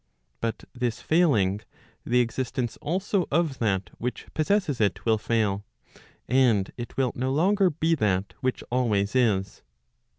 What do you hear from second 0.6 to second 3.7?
this failing, the existence also of